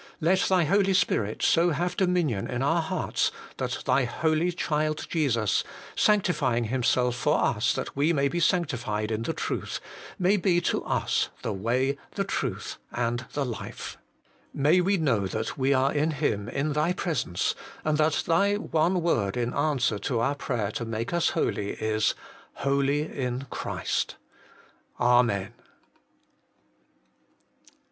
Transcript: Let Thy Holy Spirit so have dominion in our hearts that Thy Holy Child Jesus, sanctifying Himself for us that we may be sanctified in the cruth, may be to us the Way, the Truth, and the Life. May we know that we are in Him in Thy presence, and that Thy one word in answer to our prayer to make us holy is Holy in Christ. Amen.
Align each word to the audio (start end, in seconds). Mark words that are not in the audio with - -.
Let 0.19 0.39
Thy 0.49 0.63
Holy 0.63 0.95
Spirit 0.95 1.43
so 1.43 1.69
have 1.69 1.95
dominion 1.95 2.49
in 2.49 2.63
our 2.63 2.81
hearts 2.81 3.31
that 3.57 3.83
Thy 3.85 4.05
Holy 4.05 4.51
Child 4.51 5.05
Jesus, 5.11 5.63
sanctifying 5.95 6.63
Himself 6.63 7.15
for 7.15 7.39
us 7.39 7.71
that 7.75 7.95
we 7.95 8.11
may 8.11 8.27
be 8.27 8.39
sanctified 8.39 9.11
in 9.11 9.21
the 9.21 9.35
cruth, 9.35 9.79
may 10.17 10.37
be 10.37 10.59
to 10.61 10.83
us 10.85 11.29
the 11.43 11.53
Way, 11.53 11.97
the 12.15 12.23
Truth, 12.23 12.77
and 12.91 13.27
the 13.33 13.45
Life. 13.45 13.99
May 14.55 14.81
we 14.81 14.97
know 14.97 15.27
that 15.27 15.55
we 15.55 15.71
are 15.71 15.93
in 15.93 16.09
Him 16.09 16.49
in 16.49 16.73
Thy 16.73 16.93
presence, 16.93 17.53
and 17.85 17.99
that 17.99 18.23
Thy 18.25 18.55
one 18.55 19.03
word 19.03 19.37
in 19.37 19.53
answer 19.53 19.99
to 19.99 20.19
our 20.19 20.33
prayer 20.33 20.71
to 20.71 20.83
make 20.83 21.13
us 21.13 21.29
holy 21.29 21.73
is 21.73 22.15
Holy 22.65 23.01
in 23.03 23.45
Christ. 23.51 24.15
Amen. 24.99 25.53